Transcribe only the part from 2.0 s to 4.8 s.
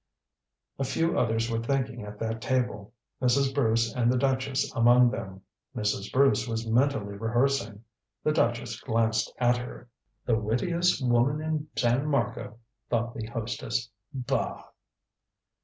at that table, Mrs. Bruce and the duchess